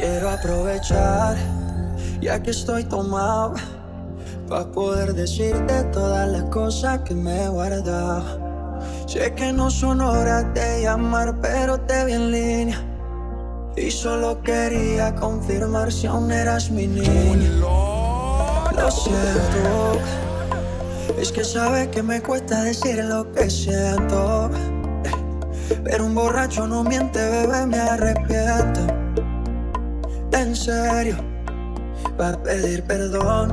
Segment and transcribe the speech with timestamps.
[0.00, 1.36] Quiero aprovechar,
[2.22, 3.52] ya que estoy tomado,
[4.48, 8.24] para poder decirte todas las cosas que me he guardado.
[9.06, 12.82] Sé que no son horas de llamar, pero te vi en línea.
[13.76, 17.50] Y solo quería confirmar si aún eras mi niña.
[17.60, 20.00] Lo siento,
[21.18, 24.50] es que sabes que me cuesta decir lo que siento.
[25.84, 28.99] Pero un borracho no miente, bebé, me arrepiento.
[30.40, 31.16] En serio,
[32.16, 33.52] para pedir perdón,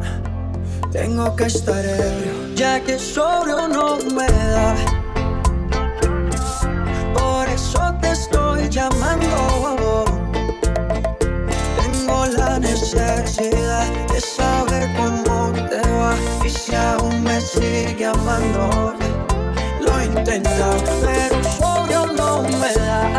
[0.93, 4.73] tengo que estar ebrio, ya que sobrio no me da.
[7.13, 10.05] Por eso te estoy llamando.
[11.81, 16.15] Tengo la necesidad de saber cómo te va
[16.45, 18.93] y si aún me sigue amando.
[19.81, 23.17] Lo he pero sobrio no me da.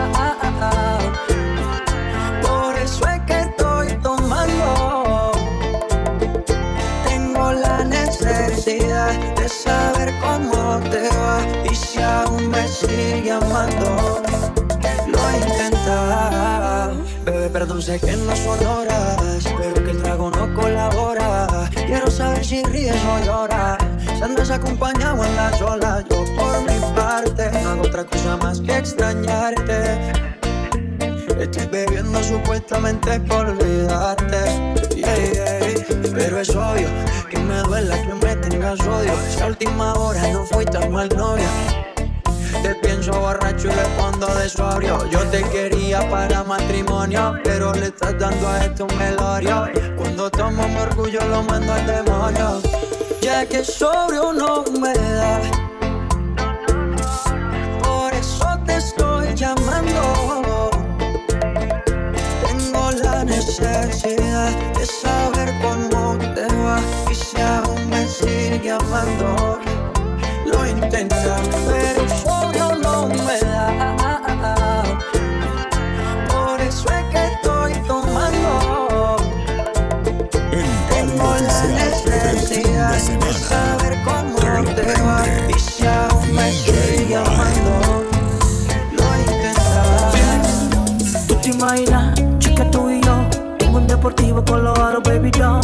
[12.88, 14.22] Sigue amando.
[15.06, 16.94] Lo he intentado.
[17.24, 21.46] Bebé, perdón, sé que no son horas, pero que el trago no colabora.
[21.86, 23.78] Quiero saber si ríes o lloras.
[24.16, 28.60] Si andas acompañado en las olas, yo por mi parte no hago otra cosa más
[28.60, 30.12] que extrañarte.
[31.38, 34.74] Estoy bebiendo supuestamente por olvidarte.
[36.14, 36.88] Pero es obvio
[37.30, 39.12] que me duela que me tengas odio.
[39.30, 41.48] Si a última hora no fui tan mal novia.
[42.62, 45.08] Te pienso borracho y respondo de sobrio.
[45.10, 49.68] Yo te quería para matrimonio, pero le estás dando a esto un velorio.
[49.96, 52.60] Cuando tomo mi orgullo lo mando al demonio.
[53.20, 55.40] Ya que sobrio no me da.
[57.82, 60.70] Por eso te estoy llamando.
[62.46, 69.58] Tengo la necesidad de saber cómo te va y si aún me sigue amando.
[70.46, 71.42] Lo intentan,
[95.38, 95.60] yo.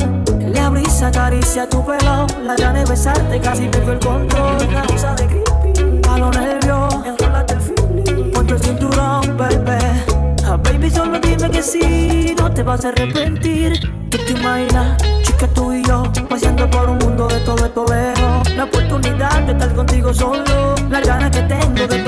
[0.53, 2.27] La brisa acaricia tu pelo.
[2.43, 4.57] La gana de besarte, casi pierdo el control.
[4.69, 8.31] Una cosa de creepy A nervios, enrólate el feeling.
[8.33, 10.15] Ponte el cinturón, baby
[10.47, 12.34] Ah, baby, solo dime que sí.
[12.39, 13.81] No te vas a arrepentir.
[14.11, 18.55] Tú te imaginas, chica, tú y yo Paseando por un mundo de todo esto lejos
[18.55, 20.77] La oportunidad de estar contigo solo.
[20.89, 22.03] La ganas que tengo de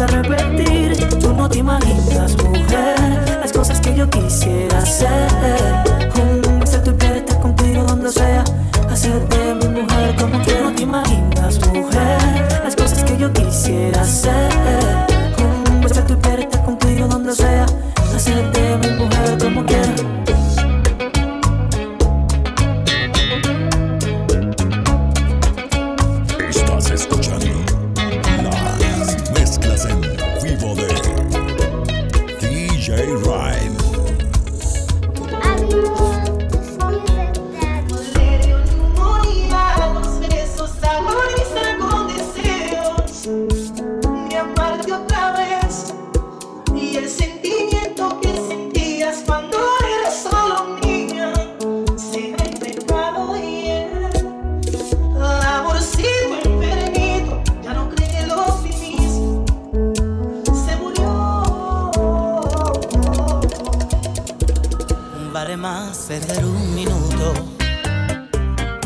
[0.00, 1.89] a arrepentir Tú no te imaginas,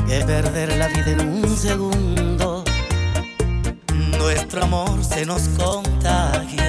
[0.06, 2.64] que perder la vida en un segundo.
[4.18, 6.64] Nuestro amor se nos contagió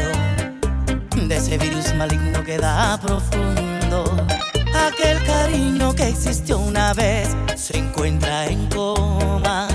[1.27, 4.04] de ese virus maligno que da profundo.
[4.74, 9.68] Aquel cariño que existió una vez se encuentra en coma.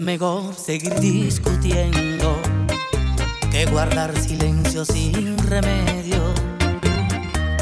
[0.00, 2.34] Mejor seguir discutiendo
[3.50, 6.32] que guardar silencio sin remedio.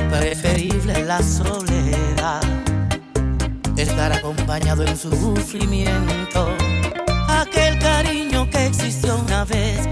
[0.08, 2.40] Preferible la soledad,
[3.76, 6.54] estar acompañado en su sufrimiento.
[7.26, 9.88] Aquel cariño que existió una vez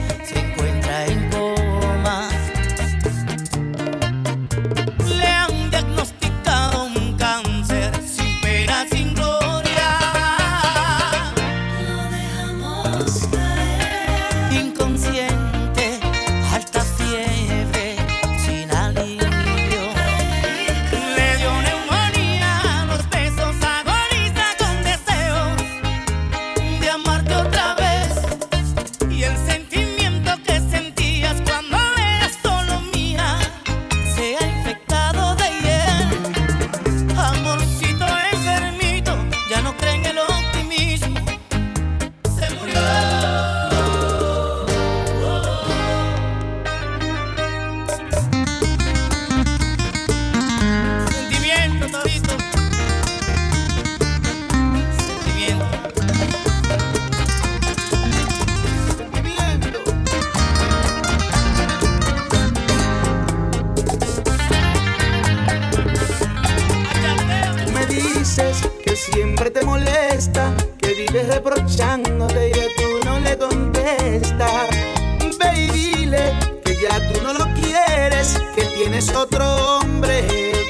[78.99, 79.45] tienes otro
[79.77, 80.25] hombre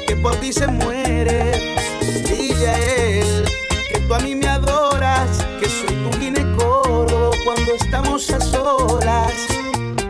[0.08, 1.76] que por ti se muere.
[2.28, 3.44] Dile a él
[3.88, 9.32] que tú a mí me adoras, que soy tu ginecólogo cuando estamos a solas.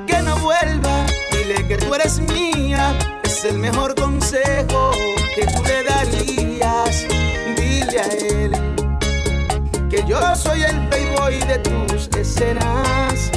[0.07, 4.93] Que no vuelva, dile que tú eres mía, es el mejor consejo
[5.35, 7.07] que tú le darías.
[7.55, 8.53] Dile a él
[9.91, 13.31] que yo soy el playboy de tus escenas,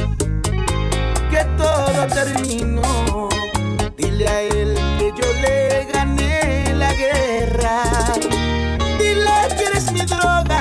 [1.29, 3.27] que todo terminó.
[3.97, 4.68] Dile a él
[5.15, 7.83] yo le gané la guerra.
[8.99, 10.58] Dile que eres mi droga.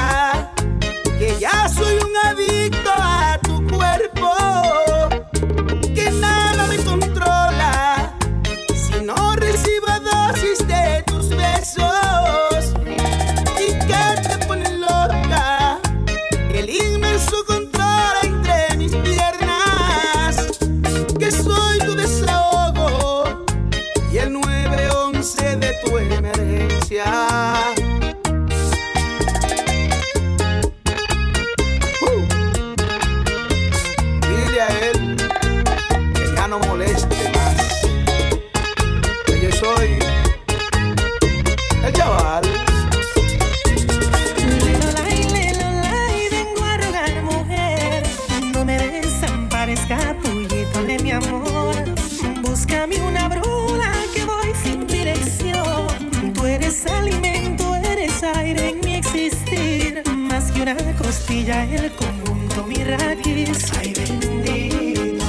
[60.98, 63.72] costilla, el conjunto, mi raquis.
[63.78, 65.24] Ay, bendito.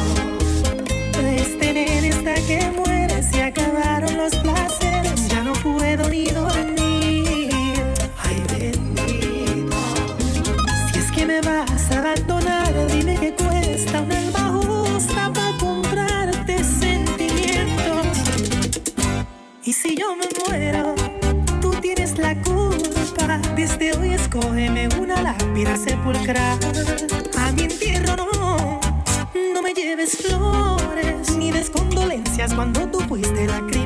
[1.13, 4.88] Pues tener esta que muere, se acabaron los placeres.
[25.63, 26.59] la sepulcral.
[27.38, 28.79] A mi entierro no,
[29.53, 33.78] no me lleves flores ni des condolencias cuando tú fuiste la criatura.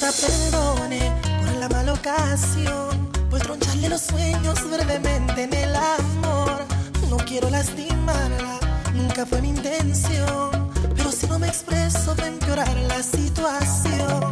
[0.00, 6.64] Perdone por la mala ocasión, por troncharle los sueños brevemente en el amor.
[7.10, 8.58] No quiero lastimarla,
[8.94, 14.30] nunca fue mi intención, pero si no me expreso va a empeorar la situación.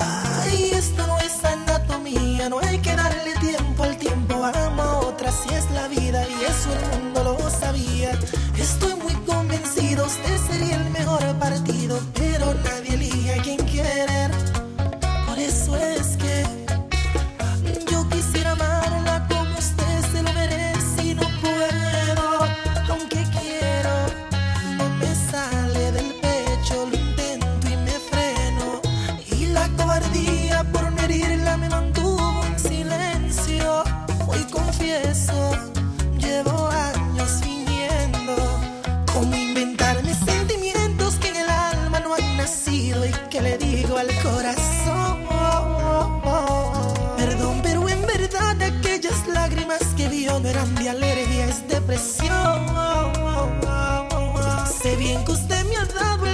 [0.00, 5.30] Ay, esto no es anatomía, no hay que darle tiempo al tiempo, ama a otra
[5.30, 8.18] si es la vida y eso el mundo lo sabía.
[8.58, 12.00] Estoy muy convencido, usted sería el mejor partido.
[50.38, 52.66] no eran de alergia, es depresión.
[54.82, 56.26] Sé bien que usted me ha dado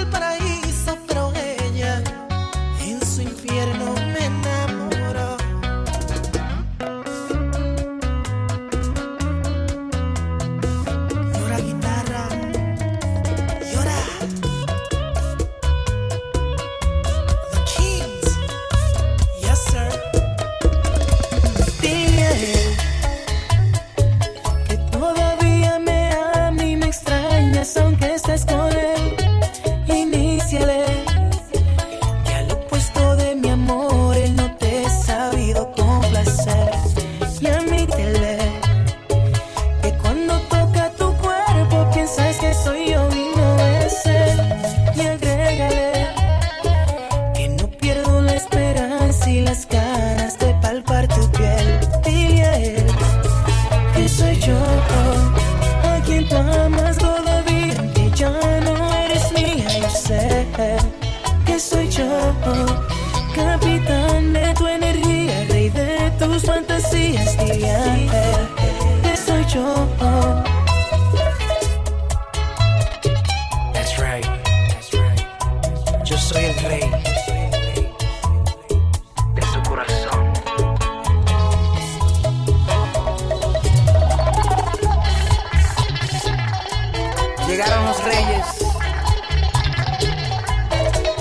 [88.07, 88.45] Reyes.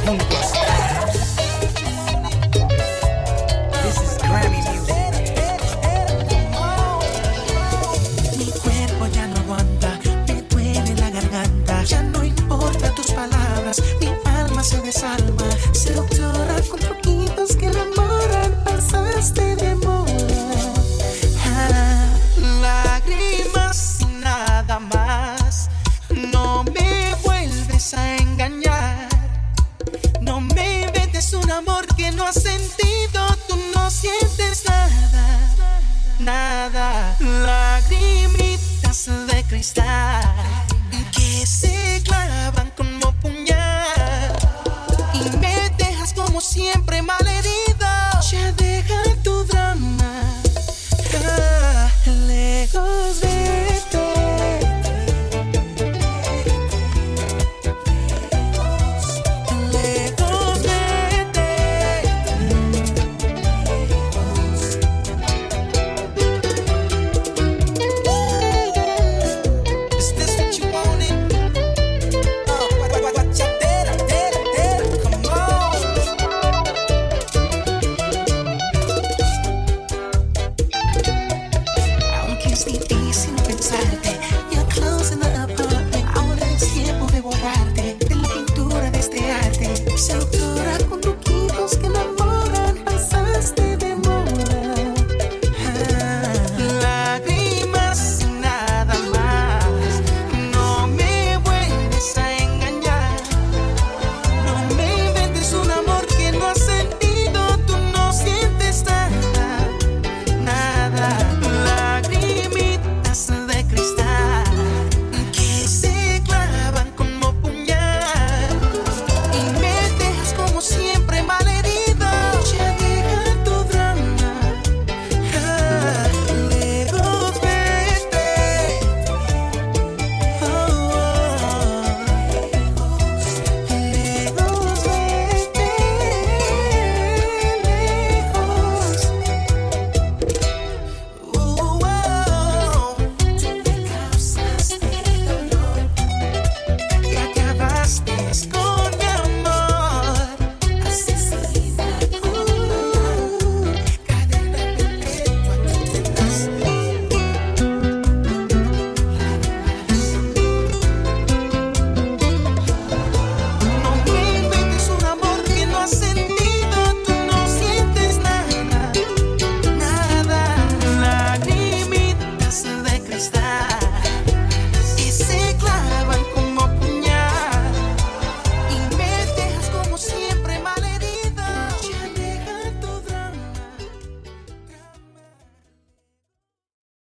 [0.04, 0.55] Juntos.
[32.26, 35.76] has sentido, tú no sientes nada,
[36.18, 37.16] nada.
[37.20, 40.55] Lagrimitas de cristal.